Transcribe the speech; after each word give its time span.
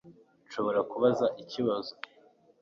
Nshobora 0.47 0.79
kubaza 0.91 1.25
ikibazo 1.41 1.91